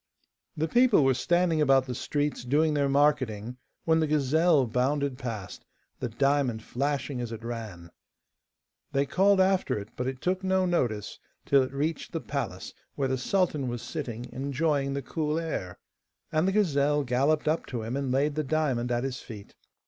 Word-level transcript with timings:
The 0.57 0.67
people 0.67 1.03
were 1.05 1.13
standing 1.13 1.61
about 1.61 1.85
the 1.85 1.93
streets 1.93 2.43
doing 2.43 2.73
their 2.73 2.89
marketing, 2.89 3.57
when 3.85 3.99
the 3.99 4.07
gazelle 4.07 4.65
bounded 4.65 5.19
past, 5.19 5.63
the 5.99 6.09
diamond 6.09 6.63
flashing 6.63 7.21
as 7.21 7.31
it 7.31 7.43
ran. 7.43 7.91
They 8.93 9.05
called 9.05 9.39
after 9.39 9.77
it, 9.77 9.89
but 9.95 10.07
it 10.07 10.19
took 10.19 10.43
no 10.43 10.65
notice 10.65 11.19
till 11.45 11.61
it 11.61 11.71
reached 11.71 12.13
the 12.13 12.19
palace, 12.19 12.73
where 12.95 13.09
the 13.09 13.15
sultan 13.19 13.67
was 13.67 13.83
sitting, 13.83 14.25
enjoying 14.33 14.95
the 14.95 15.03
cool 15.03 15.37
air. 15.37 15.77
And 16.31 16.47
the 16.47 16.51
gazelle 16.51 17.03
galloped 17.03 17.47
up 17.47 17.67
to 17.67 17.83
him, 17.83 17.95
and 17.95 18.11
laid 18.11 18.33
the 18.33 18.43
diamond 18.43 18.91
at 18.91 19.03
his 19.03 19.19
feet. 19.21 19.53